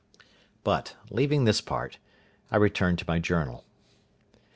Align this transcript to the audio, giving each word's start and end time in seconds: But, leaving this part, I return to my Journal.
But, 0.63 0.95
leaving 1.11 1.43
this 1.43 1.61
part, 1.61 1.99
I 2.49 2.55
return 2.57 2.95
to 2.97 3.05
my 3.07 3.19
Journal. 3.19 3.63